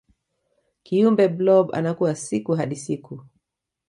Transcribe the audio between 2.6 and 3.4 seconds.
siku